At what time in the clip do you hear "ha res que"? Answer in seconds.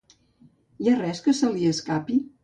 0.91-1.33